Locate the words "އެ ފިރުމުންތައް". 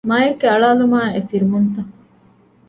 1.13-1.91